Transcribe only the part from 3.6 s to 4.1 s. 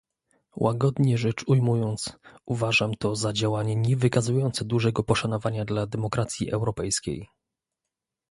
nie